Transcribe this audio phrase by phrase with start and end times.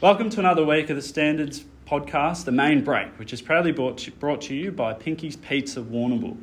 [0.00, 3.98] Welcome to another week of the Standards podcast, The Main Break, which is proudly brought
[3.98, 6.38] to, brought to you by Pinky's Pizza Warrnambool.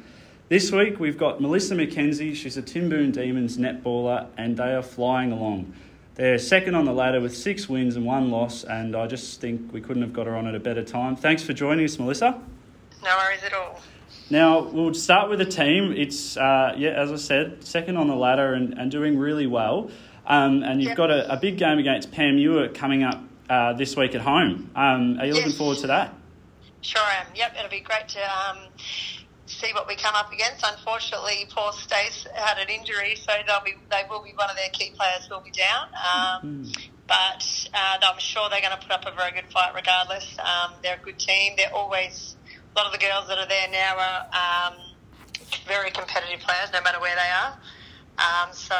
[0.50, 5.32] This week we've got Mellissa McKenzie, she's a Timboon Demons netballer, and they are flying
[5.32, 5.74] along.
[6.15, 9.74] They're second on the ladder with six wins and one loss, and I just think
[9.74, 11.15] we couldn't have got her on at a better time.
[11.15, 12.39] Thanks for joining us, Mellissa.
[13.04, 13.79] No worries at all.
[14.29, 15.93] Now, we'll start with the team.
[15.96, 19.89] It's, uh, yeah, as I said, second on the ladder and, and doing really well.
[20.26, 20.98] Um, and you've Yep.
[20.98, 24.71] got a, a big game against Panmure coming up uh, this week at home.
[24.75, 26.14] Um, are you looking forward to that?
[26.82, 27.28] Sure am.
[27.36, 28.57] Yep, it'll be great to um,
[29.46, 30.65] see what we come up against.
[30.65, 34.70] Unfortunately, poor Stace had an injury, so they'll be they will be one of their
[34.72, 35.88] key players will be down.
[35.94, 36.72] Um,
[37.08, 40.38] But uh, I'm sure they're going to put up a very good fight regardless.
[40.40, 41.53] Um, they're a good team.
[41.56, 42.36] They're always
[42.75, 44.78] a lot of the girls that are there now are um,
[45.66, 47.53] very competitive players, no matter where they are.
[48.20, 48.75] Um, so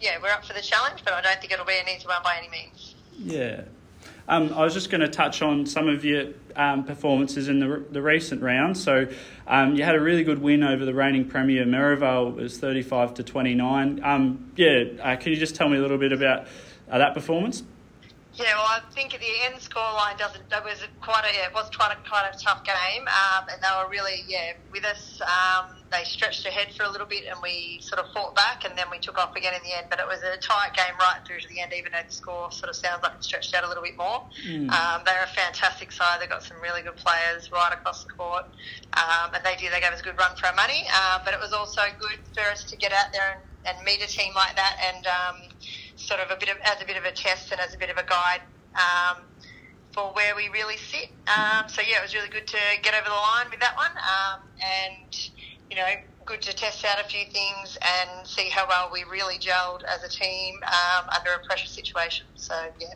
[0.00, 2.22] yeah, we're up for the challenge, but I don't think it'll be an easy one
[2.24, 2.94] by any means.
[3.18, 3.62] Yeah.
[4.30, 7.84] Um, I was just going to touch on some of your um, performances in the,
[7.90, 8.78] the recent round.
[8.78, 9.08] So
[9.48, 12.28] um, you had a really good win over the reigning premier Merrivale.
[12.28, 14.00] It was 35 to 29.
[14.04, 16.46] Um, yeah, uh, can you just tell me a little bit about
[16.88, 17.64] uh, that performance?
[18.38, 20.48] Yeah, well, I think at the end scoreline doesn't.
[20.50, 21.34] That was quite a.
[21.34, 24.54] Yeah, it was quite a quite a tough game, um, and they were really yeah
[24.70, 25.18] with us.
[25.18, 28.78] Um, they stretched ahead for a little bit, and we sort of fought back, and
[28.78, 29.90] then we took off again in the end.
[29.90, 32.54] But it was a tight game right through to the end, even though the score
[32.54, 34.22] sort of sounds like it stretched out a little bit more.
[34.70, 36.22] Um, they're a fantastic side.
[36.22, 38.46] They've got some really good players right across the court,
[38.94, 39.66] um, and they do.
[39.74, 42.22] They gave us a good run for our money, um, but it was also good
[42.30, 45.49] for us to get out there and, and meet a team like that, and um,
[46.00, 47.90] sort of a bit of as a bit of a test and as a bit
[47.90, 48.40] of a guide
[48.74, 49.22] um,
[49.92, 51.10] for where we really sit.
[51.28, 53.90] Um, so yeah, it was really good to get over the line with that one,
[53.96, 55.30] um, and
[55.70, 55.86] you know,
[56.24, 60.02] good to test out a few things and see how well we really gelled as
[60.02, 62.26] a team um, under a pressure situation.
[62.36, 62.94] So yeah,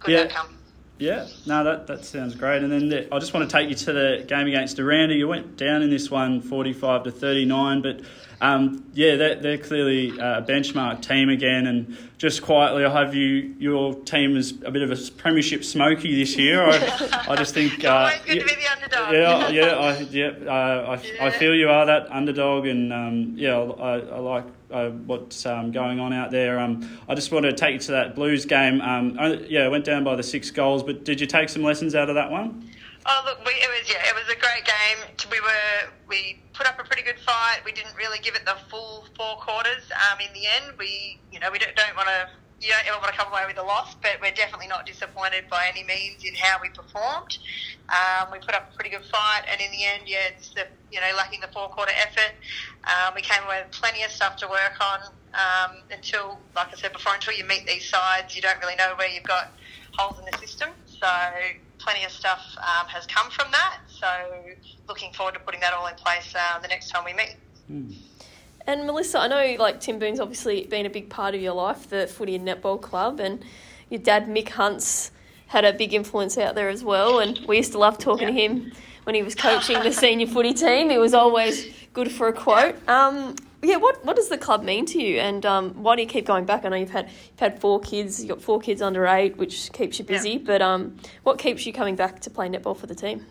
[0.00, 0.20] good Yeah.
[0.22, 0.54] outcome.
[1.00, 2.60] Yeah, no, that, that sounds great.
[2.60, 5.16] And then the, I just want to take you to the game against Nirranda.
[5.16, 8.00] You went down in this one, 45 to 39, but
[8.40, 11.66] um, yeah, they're, they're clearly uh, a benchmark team again.
[11.66, 16.14] And just quietly, I have you your team is a bit of a premiership smoky
[16.16, 16.62] this year.
[16.62, 17.84] I, I just think.
[17.88, 19.12] Uh, good yeah, to be the underdog.
[19.12, 23.56] Yeah, yeah, I, yeah, uh, I, I feel you are that underdog, and um, yeah,
[23.56, 26.58] I, I like uh, what's um, going on out there.
[26.58, 28.80] Um, I just wanted to take you to that Blues game.
[28.82, 29.16] Um,
[29.48, 32.16] yeah, went down by the six goals, but did you take some lessons out of
[32.16, 32.70] that one?
[33.06, 35.30] Oh look, we, it was yeah, it was a great game.
[35.30, 37.62] We were we put up a pretty good fight.
[37.64, 39.86] We didn't really give it the full four quarters.
[40.10, 42.26] Um, in the end, we you know we don't, don't want to
[42.60, 45.46] you don't ever want to come away with a loss, but we're definitely not disappointed
[45.48, 47.38] by any means in how we performed.
[47.86, 50.66] Um, we put up a pretty good fight, and in the end, yeah, it's the
[50.90, 52.34] you know lacking the four quarter effort.
[52.90, 55.06] Um, we came away with plenty of stuff to work on
[55.38, 58.94] um, until, like I said before, until you meet these sides, you don't really know
[58.98, 59.54] where you've got
[59.94, 60.70] holes in the system.
[60.86, 61.06] So
[61.78, 63.78] plenty of stuff um, has come from that.
[64.00, 64.06] So
[64.88, 67.36] looking forward to putting that all in place uh, the next time we meet.
[68.66, 72.06] And Mellissa, I know like Timboon's obviously been a big part of your life, the
[72.06, 73.42] footy and netball club, and
[73.90, 75.10] your dad Mick Hunt's
[75.48, 77.18] had a big influence out there as well.
[77.18, 78.72] And we used to love talking to him
[79.04, 80.90] when he was coaching the senior footy team.
[80.90, 82.76] It was always good for a quote.
[82.88, 86.08] Um, yeah, what what does the club mean to you, and um, why do you
[86.08, 86.64] keep going back?
[86.64, 89.72] I know you've had you've had four kids, you've got four kids under eight, which
[89.72, 90.32] keeps you busy.
[90.32, 90.38] Yeah.
[90.44, 93.26] But um, what keeps you coming back to play netball for the team?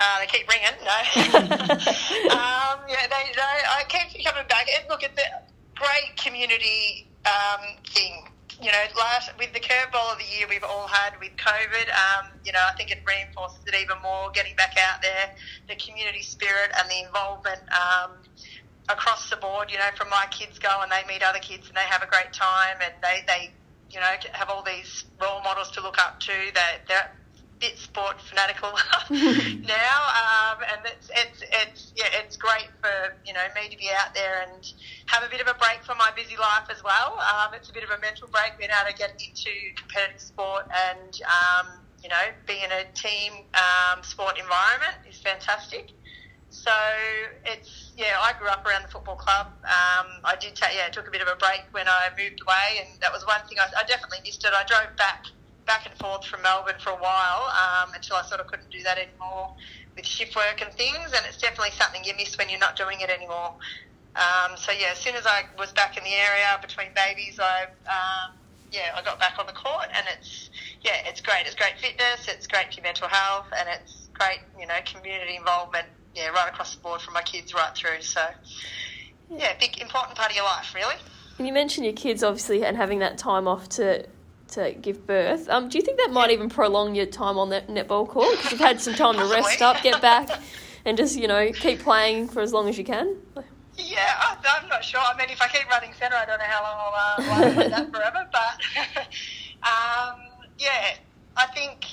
[0.00, 0.74] Uh, they keep ringing.
[0.82, 0.90] No.
[2.34, 4.66] um, yeah, they, they, I keep coming back.
[4.74, 5.42] And look, it's a
[5.76, 8.26] great community um, thing.
[8.60, 12.30] You know, last with the curveball of the year we've all had with COVID, um,
[12.44, 14.30] you know, I think it reinforces it even more.
[14.32, 15.34] Getting back out there,
[15.68, 18.12] the community spirit and the involvement um,
[18.88, 19.70] across the board.
[19.70, 22.06] You know, from my kids go and they meet other kids and they have a
[22.06, 23.50] great time and they, they
[23.90, 26.32] you know, have all these role models to look up to.
[26.54, 27.10] That they're
[27.60, 28.70] bit sport fanatical
[29.10, 33.88] now, um, and it's it's it's yeah, it's great for you know me to be
[33.90, 34.64] out there and
[35.06, 37.18] have a bit of a break from my busy life as well.
[37.20, 40.66] Um, it's a bit of a mental break being able to get into competitive sport
[40.90, 45.92] and um, you know be in a team um, sport environment is fantastic.
[46.50, 46.74] So
[47.46, 49.46] it's yeah, I grew up around the football club.
[49.66, 52.82] Um, I did take yeah, took a bit of a break when I moved away,
[52.82, 54.54] and that was one thing I, I definitely missed it.
[54.54, 55.26] I drove back
[55.66, 58.82] back and forth from Melbourne for a while um, until I sort of couldn't do
[58.82, 59.54] that anymore
[59.96, 63.00] with shift work and things, and it's definitely something you miss when you're not doing
[63.00, 63.54] it anymore.
[64.16, 67.64] Um, so yeah, as soon as I was back in the area between babies, I
[67.86, 68.34] um,
[68.70, 70.50] yeah, I got back on the court, and it's
[70.82, 71.46] yeah, it's great.
[71.46, 72.28] It's great fitness.
[72.28, 75.86] It's great for your mental health, and it's great you know community involvement.
[76.14, 78.02] Yeah, right across the board from my kids right through.
[78.02, 78.22] So
[79.30, 80.96] yeah, big important part of your life, really.
[81.38, 84.06] And you mentioned your kids obviously and having that time off to
[84.54, 85.48] to give birth.
[85.48, 88.52] Um, do you think that might even prolong your time on the netball court because
[88.52, 90.28] you've had some time to rest up, get back,
[90.84, 93.16] and just you know keep playing for as long as you can?
[93.76, 95.00] Yeah, I, I'm not sure.
[95.00, 97.70] I mean, if I keep running centre, I don't know how long I'll, uh, I'll
[97.70, 98.28] that forever.
[98.30, 98.60] But
[99.62, 100.20] um,
[100.58, 100.94] yeah,
[101.36, 101.84] I think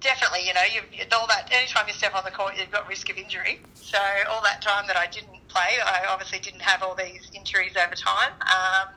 [0.00, 1.48] definitely, you know, you've, all that.
[1.50, 3.60] Anytime you step on the court, you've got risk of injury.
[3.74, 3.98] So
[4.30, 7.94] all that time that I didn't play, I obviously didn't have all these injuries over
[7.94, 8.32] time.
[8.40, 8.94] Um,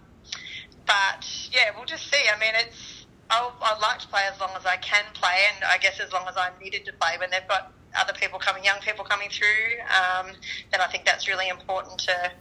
[0.86, 2.22] but yeah, we'll just see.
[2.34, 2.95] I mean, it's
[3.30, 6.12] I'll, I'd like to play as long as I can play, and I guess as
[6.12, 7.18] long as I'm needed to play.
[7.20, 10.28] When they've got other people coming, young people coming through, um,
[10.72, 12.32] then I think that's really important to,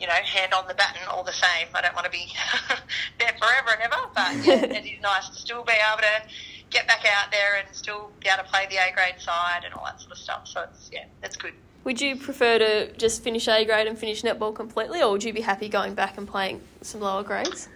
[0.00, 1.68] you know, hand on the baton all the same.
[1.74, 2.32] I don't want to be
[3.18, 6.28] there forever and ever, but yeah, it is nice to still be able to
[6.70, 9.74] get back out there and still be able to play the A grade side and
[9.74, 10.46] all that sort of stuff.
[10.46, 11.54] So it's yeah, it's good.
[11.84, 15.32] Would you prefer to just finish A grade and finish netball completely, or would you
[15.32, 17.68] be happy going back and playing some lower grades?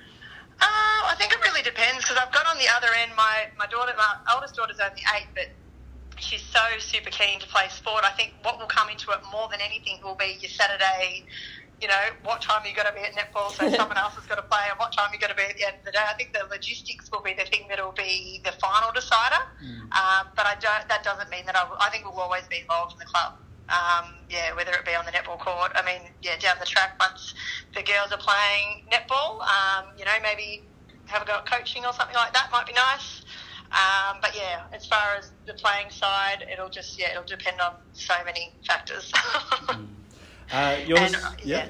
[0.61, 3.67] Uh, I think it really depends because I've got on the other end my my
[3.67, 5.51] daughter, my oldest daughter's only eight, but
[6.19, 8.05] she's so super keen to play sport.
[8.05, 11.27] I think what will come into it more than anything will be your Saturday.
[11.83, 14.25] You know, what time are you going to be at netball so someone else has
[14.27, 15.85] got to play, and what time are you going to be at the end of
[15.85, 16.07] the day.
[16.07, 19.43] I think the logistics will be the thing that will be the final decider.
[19.59, 19.91] Mm.
[19.91, 20.87] Um, but I don't.
[20.89, 23.44] That doesn't mean that I, I think we'll always be involved in the club.
[23.69, 25.73] Um, yeah, whether it be on the netball court.
[25.75, 27.33] I mean, yeah, down the track once
[27.75, 30.69] the girls are playing netball, um, you know, maybe
[31.07, 33.25] have a go at coaching or something like that might be nice.
[33.73, 37.73] Um, but yeah, as far as the playing side, it'll just yeah, it'll depend on
[37.93, 39.11] so many factors.
[39.15, 39.89] mm.
[40.53, 41.57] uh, yours, and, uh, yeah.
[41.57, 41.69] yeah.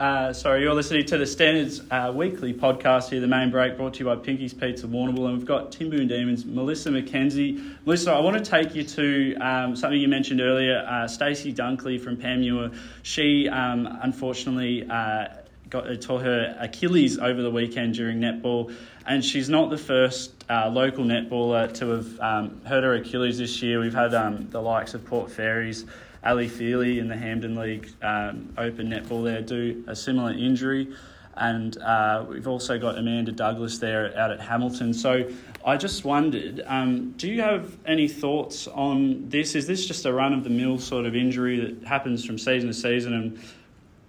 [0.00, 3.94] Uh, sorry, you're listening to the Standards uh, weekly podcast here, The Main Break, brought
[3.94, 5.28] to you by Pinky's Pizza Warrnambool.
[5.28, 7.76] And we've got Timboon Demons, Mellissa McKenzie.
[7.86, 12.00] Mellissa, I want to take you to um, something you mentioned earlier, uh, Stacey Dunkley
[12.00, 12.74] from Panmure.
[13.02, 15.28] She um, unfortunately uh,
[15.68, 18.74] got tore her Achilles over the weekend during netball,
[19.06, 23.62] and she's not the first uh, local netballer to have um, hurt her Achilles this
[23.62, 23.78] year.
[23.78, 25.84] We've had um, the likes of Port Fairy's
[26.24, 30.94] Ali Feely in the Hampden League um, Open netball there do a similar injury.
[31.34, 34.92] And uh, we've also got Amanda Douglas there out at Hamilton.
[34.92, 35.30] So
[35.64, 39.54] I just wondered, um, do you have any thoughts on this?
[39.54, 42.68] Is this just a run of the mill sort of injury that happens from season
[42.68, 43.40] to season and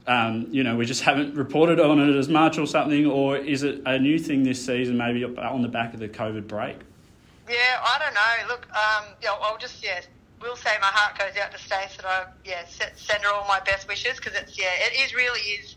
[0.05, 3.63] um, you know, we just haven't reported on it as much or something, or is
[3.63, 6.75] it a new thing this season, maybe on the back of the COVID break?
[7.49, 8.53] Yeah, I don't know.
[8.53, 10.01] Look, um, yeah, I'll just yeah
[10.43, 13.63] will say my heart goes out to Stace, and I yeah send her all my
[13.65, 15.75] best wishes because it's yeah it is really is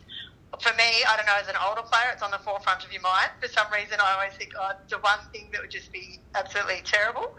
[0.60, 1.04] for me.
[1.06, 3.30] I don't know as an older player, it's on the forefront of your mind.
[3.40, 6.82] For some reason, I always think oh, the one thing that would just be absolutely
[6.84, 7.34] terrible.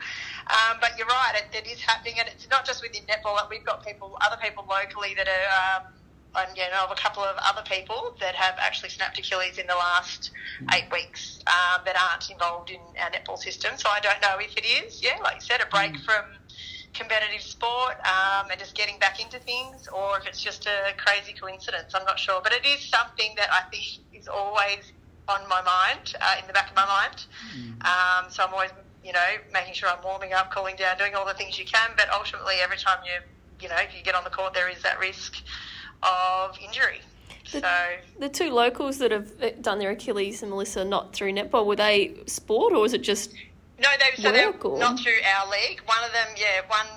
[0.48, 3.38] Um, but you're right, it, it is happening, and it's not just within netball.
[3.50, 5.84] We've got people, other people locally that are.
[5.84, 5.94] Um,
[6.36, 9.66] and you know, of a couple of other people that have actually snapped Achilles in
[9.66, 10.30] the last
[10.76, 13.72] eight weeks um, that aren't involved in our netball system.
[13.78, 16.06] So I don't know if it is, yeah, like you said, a break mm.
[16.06, 16.26] from
[16.94, 21.34] competitive sport um, and just getting back into things, or if it's just a crazy
[21.34, 21.94] coincidence.
[21.94, 24.92] I'm not sure, but it is something that I think is always
[25.28, 27.26] on my mind, uh, in the back of my mind.
[27.56, 27.86] Mm.
[27.86, 28.72] Um, so I'm always,
[29.04, 31.92] you know, making sure I'm warming up, cooling down, doing all the things you can.
[31.98, 33.20] But ultimately, every time you,
[33.62, 35.36] you know, you get on the court, there is that risk
[36.04, 37.02] of injury.
[37.52, 37.70] The, so
[38.20, 41.78] the two locals that have uh, done their Achilles and Mellissa not through netball were
[41.78, 43.34] they sport or was it just
[43.80, 45.82] no, they so they're not through our league.
[45.86, 46.88] One of them, yeah, one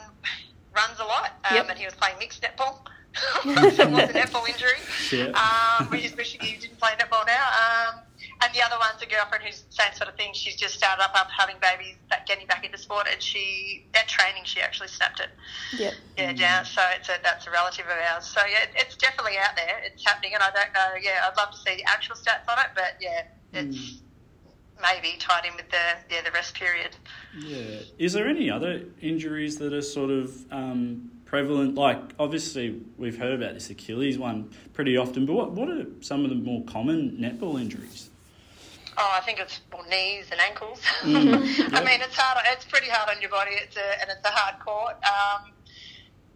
[0.75, 1.69] runs a lot, um, yep.
[1.69, 2.79] and he was playing mixed netball.
[3.43, 4.79] so it was a netball injury.
[5.11, 5.35] Yeah.
[5.35, 7.49] Um, we just wish he didn't play netball now.
[7.51, 8.01] Um,
[8.43, 10.31] and the other one's a girlfriend who's the same sort of thing.
[10.33, 11.97] She's just started up after having babies,
[12.27, 15.29] getting back into sport, and she at training she actually snapped it.
[15.77, 15.95] Yep.
[16.17, 16.65] Yeah, down.
[16.65, 18.27] So it's a, that's a relative of ours.
[18.27, 19.83] So yeah, it's definitely out there.
[19.85, 20.95] It's happening, and I don't know.
[21.03, 23.77] Yeah, I'd love to see the actual stats on it, but yeah, it's.
[23.77, 24.01] Mm
[24.83, 26.97] maybe tied in with the yeah the rest period.
[27.39, 27.81] Yeah.
[27.99, 31.75] Is there any other injuries that are sort of um, prevalent?
[31.75, 36.25] Like obviously we've heard about this Achilles one pretty often, but what what are some
[36.25, 38.11] of the more common netball injuries?
[38.97, 40.81] Oh, I think it's well, knees and ankles.
[41.01, 42.45] Mm, I mean, it's hard.
[42.53, 43.53] It's pretty hard on your body.
[43.53, 44.97] It's a and it's a hard court.
[45.05, 45.53] Um,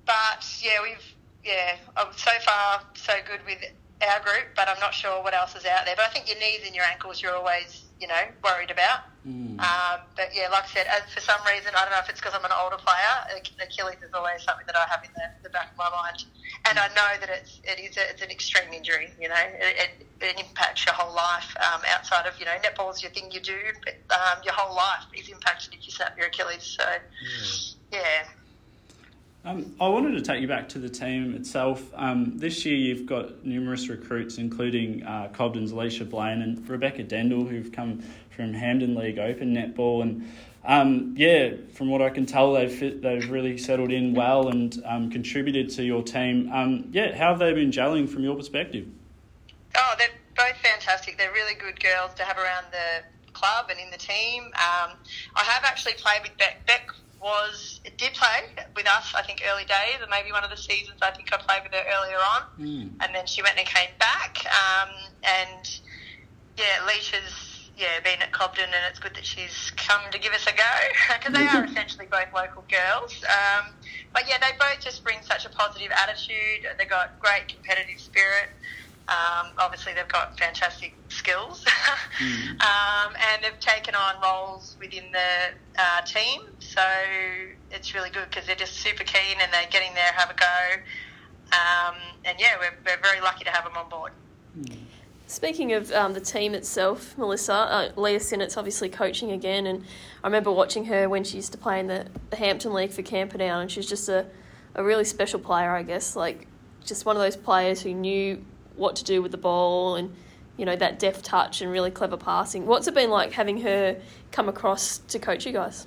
[0.07, 1.05] but yeah, we've
[1.45, 1.77] yeah.
[1.97, 3.63] Oh, so far so good with
[4.03, 5.95] our group, but I'm not sure what else is out there.
[5.97, 9.09] But I think your knees and your ankles, you're always you know, worried about.
[9.25, 9.57] Mm.
[9.57, 12.21] Um, but yeah, like I said, as for some reason, I don't know if it's
[12.21, 13.17] because I'm an older player,
[13.65, 16.29] Achilles is always something that I have in the, the back of my mind.
[16.69, 19.09] And I know that it's it is a, it's an extreme injury.
[19.17, 21.49] You know, it, it, it impacts your whole life.
[21.65, 25.09] Um, outside of you know, netball's your thing you do, but um, your whole life
[25.17, 26.77] is impacted if you snap your Achilles.
[26.77, 27.75] So, mm.
[27.91, 28.29] yeah.
[29.47, 31.93] Um, I wanted to take you back to the team itself.
[31.95, 37.45] Um, this year, you've got numerous recruits, including uh, Cobden's Alicia Blaine and Rebecca Dendel,
[37.45, 40.01] who've come from Hampden League Open netball.
[40.01, 40.33] And
[40.65, 44.83] um, yeah, from what I can tell, they've fit, they've really settled in well and
[44.87, 46.51] um, contributed to your team.
[46.51, 48.87] Um, yeah, how have they been gelling from your perspective?
[49.77, 51.19] Oh, they're both fantastic.
[51.19, 54.45] They're really good girls to have around the club and in the team.
[54.45, 54.97] Um,
[55.37, 56.67] I have actually played with Beck.
[56.67, 56.89] Beck
[57.25, 61.01] was did play with us, I think, early days, and maybe one of the seasons
[61.01, 62.89] I think I played with her earlier on, mm.
[63.01, 64.45] and then she went and came back.
[64.45, 64.93] Um,
[65.25, 65.65] and
[66.59, 70.47] yeah, Leisha's yeah been at Cobden, and it's good that she's come to give us
[70.47, 70.75] a go
[71.17, 73.25] because they are essentially both local girls.
[73.25, 73.73] Um,
[74.13, 76.69] but yeah, they both just bring such a positive attitude.
[76.77, 78.53] They've got great competitive spirit.
[79.07, 81.65] Um, obviously, they've got fantastic skills,
[82.19, 82.51] mm.
[82.53, 86.43] um, and they've taken on roles within the uh, team.
[86.59, 86.81] So
[87.71, 90.83] it's really good because they're just super keen and they're getting there, have a go.
[91.53, 94.13] Um, and yeah, we're, we're very lucky to have them on board.
[94.59, 94.79] Mm.
[95.27, 99.85] Speaking of um, the team itself, Mellissa, uh, Leah Sinnott's obviously coaching again, and
[100.23, 103.03] I remember watching her when she used to play in the, the Hampden League for
[103.03, 104.27] Camperdown, and she's just a,
[104.75, 106.15] a really special player, I guess.
[106.15, 106.47] Like,
[106.85, 108.45] just one of those players who knew
[108.77, 110.15] what to do with the ball and
[110.57, 112.67] you know that deft touch and really clever passing.
[112.67, 114.01] What's it been like having her
[114.31, 115.87] come across to coach you guys?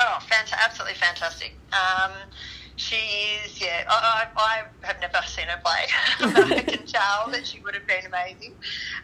[0.00, 1.54] Oh, fant- absolutely fantastic.
[1.72, 2.12] Um,
[2.76, 2.96] she
[3.44, 3.84] is, yeah.
[3.88, 5.86] I, I, I, have never seen her play,
[6.20, 8.54] I can tell that she would have been amazing.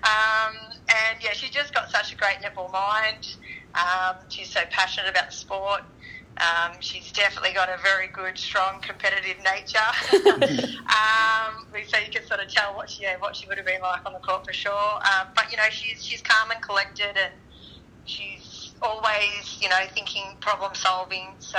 [0.05, 0.57] Um,
[0.89, 3.35] and yeah, she's just got such a great netball mind.
[3.75, 5.83] Um, she's so passionate about the sport.
[6.39, 9.79] Um, she's definitely got a very good, strong, competitive nature.
[10.91, 13.81] um, so you can sort of tell what she, yeah, what she would have been
[13.81, 14.95] like on the court for sure.
[14.97, 17.33] Um, but you know, she's she's calm and collected, and
[18.05, 21.29] she's always you know thinking, problem solving.
[21.39, 21.59] So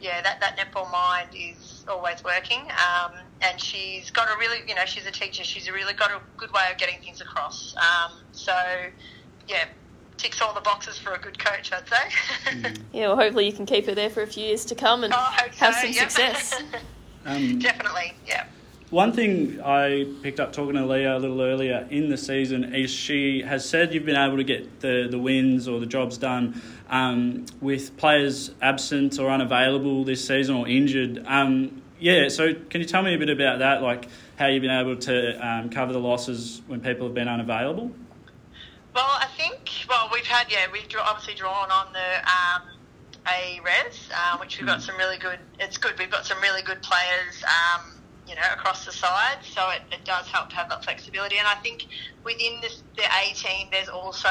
[0.00, 2.60] yeah, that that netball mind is always working.
[2.60, 5.44] Um, and she's got a really, you know, she's a teacher.
[5.44, 7.74] She's really got a good way of getting things across.
[7.76, 8.54] Um, so
[9.48, 9.66] yeah,
[10.16, 12.50] ticks all the boxes for a good coach, I'd say.
[12.50, 12.78] Mm.
[12.92, 15.12] Yeah, well, hopefully you can keep her there for a few years to come and
[15.12, 16.10] Oh, have so, some yep.
[16.10, 16.62] success.
[17.26, 18.46] Um, Definitely, yeah.
[18.90, 22.88] One thing I picked up talking to Leah a little earlier in the season is
[22.88, 26.62] she has said you've been able to get the, the wins or the jobs done
[26.88, 31.24] um, with players absent or unavailable this season or injured.
[31.26, 34.06] Um, yeah, so can you tell me a bit about that, like
[34.38, 37.90] how you've been able to um, cover the losses when people have been unavailable?
[38.96, 42.62] Well, I think, well, we've had, yeah, we've obviously drawn on the um,
[43.28, 46.62] A res, uh, which we've got some really good, it's good, we've got some really
[46.62, 50.70] good players, um, you know, across the side, so it, it does help to have
[50.70, 51.36] that flexibility.
[51.36, 51.88] And I think
[52.24, 54.30] within this, the A team, there's also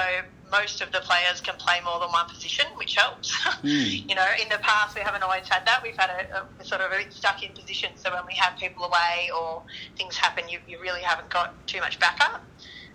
[0.51, 3.37] most of the players can play more than one position, which helps.
[3.65, 4.07] Mm.
[4.09, 5.81] you know, in the past we haven't always had that.
[5.81, 8.59] We've had a, a sort of a bit stuck in position, so when we have
[8.59, 9.63] people away or
[9.97, 12.43] things happen, you, you really haven't got too much backup.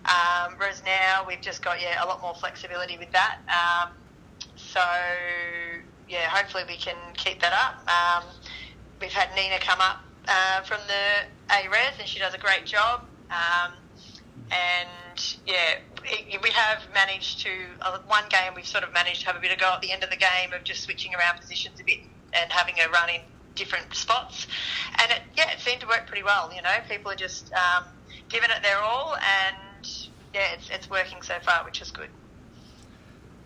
[0.05, 3.39] Um, whereas now we've just got yeah a lot more flexibility with that.
[3.49, 3.91] Um,
[4.57, 4.81] so
[6.09, 7.87] yeah, hopefully we can keep that up.
[7.89, 8.29] Um,
[9.01, 12.67] we've had Nina come up uh, from the A res and she does a great
[12.67, 13.03] job.
[13.31, 13.73] Um,
[14.51, 17.51] and yeah, it, we have managed to
[17.83, 19.93] uh, one game we've sort of managed to have a bit of go at the
[19.93, 22.01] end of the game of just switching around positions a bit
[22.33, 23.21] and having a run in
[23.55, 24.47] different spots.
[25.01, 26.53] And it, yeah, it seemed to work pretty well.
[26.55, 27.85] You know, people are just um,
[28.29, 29.57] giving it their all and
[30.35, 32.09] yeah, it's, it's working so far, which is good.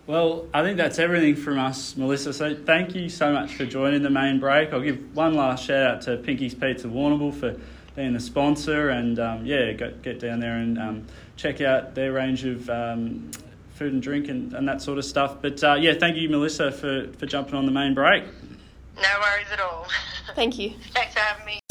[0.07, 2.35] Well, I think that's everything from us, Mellissa.
[2.35, 4.73] So thank you so much for joining the main break.
[4.73, 7.59] I'll give one last shout out to Pinky's Pizza Warrnambool for
[7.97, 12.13] being the sponsor, and um, yeah, go, get down there and um, check out their
[12.13, 13.31] range of um,
[13.75, 15.41] food and drink and, and that sort of stuff.
[15.41, 18.25] But uh, yeah, thank you, Mellissa, for, for jumping on the main break.
[18.97, 19.87] No worries at all.
[20.35, 20.75] Thank you.
[20.93, 21.64] Thanks for having me.